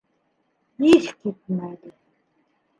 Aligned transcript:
Иҫ 0.93 1.11
китмәле! 1.21 1.95